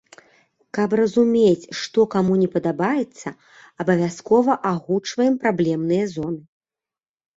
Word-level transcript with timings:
Каб 0.75 0.93
разумець, 0.99 1.65
што 1.81 2.05
каму 2.15 2.33
не 2.43 2.49
падабаецца, 2.55 3.27
абавязкова 3.85 4.51
агучваем 4.73 5.33
праблемныя 5.45 6.03
зоны. 6.19 6.41